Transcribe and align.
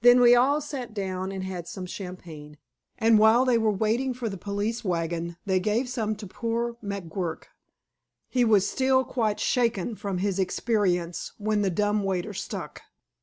Then 0.00 0.20
we 0.20 0.34
all 0.34 0.62
sat 0.62 0.94
down 0.94 1.30
and 1.30 1.44
had 1.44 1.68
some 1.68 1.84
champagne, 1.84 2.56
and 2.96 3.18
while 3.18 3.44
they 3.44 3.58
were 3.58 3.70
waiting 3.70 4.14
for 4.14 4.30
the 4.30 4.38
police 4.38 4.82
wagon, 4.86 5.36
they 5.44 5.60
gave 5.60 5.86
some 5.90 6.16
to 6.16 6.26
poor 6.26 6.78
McGuirk. 6.82 7.42
He 8.30 8.42
was 8.42 8.66
still 8.66 9.04
quite 9.04 9.38
shaken 9.38 9.96
from 9.96 10.16
his 10.16 10.38
experience 10.38 11.32
when 11.36 11.60
the 11.60 11.68
dumb 11.68 12.04
waiter 12.04 12.32
stuck. 12.32 12.80